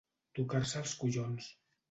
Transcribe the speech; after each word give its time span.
Tocar-se 0.39 0.81
els 0.81 0.95
collons. 1.03 1.53